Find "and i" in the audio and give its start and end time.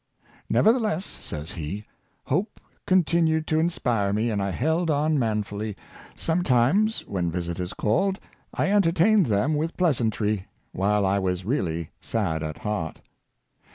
4.31-4.49